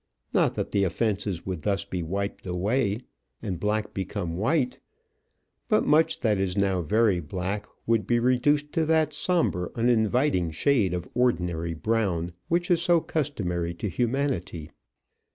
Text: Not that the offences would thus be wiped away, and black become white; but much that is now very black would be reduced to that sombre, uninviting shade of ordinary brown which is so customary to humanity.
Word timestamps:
Not 0.33 0.55
that 0.55 0.71
the 0.71 0.83
offences 0.83 1.45
would 1.45 1.61
thus 1.61 1.85
be 1.85 2.01
wiped 2.01 2.47
away, 2.47 3.01
and 3.39 3.59
black 3.59 3.93
become 3.93 4.35
white; 4.35 4.79
but 5.67 5.85
much 5.85 6.21
that 6.21 6.39
is 6.39 6.57
now 6.57 6.81
very 6.81 7.19
black 7.19 7.67
would 7.85 8.07
be 8.07 8.17
reduced 8.17 8.71
to 8.73 8.85
that 8.85 9.13
sombre, 9.13 9.69
uninviting 9.75 10.49
shade 10.49 10.95
of 10.95 11.07
ordinary 11.13 11.75
brown 11.75 12.31
which 12.47 12.71
is 12.71 12.81
so 12.81 12.99
customary 12.99 13.75
to 13.75 13.89
humanity. 13.89 14.71